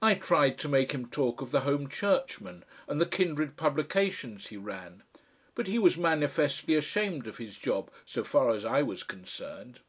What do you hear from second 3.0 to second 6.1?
the kindred publications he ran, but he was